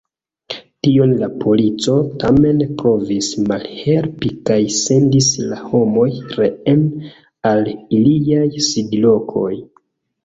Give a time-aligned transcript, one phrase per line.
[0.85, 1.93] Tion la polico
[2.23, 6.83] tamen provis malhelpi kaj sendis la homoj reen
[7.53, 7.67] al
[8.01, 9.49] iliaj sidlokoj.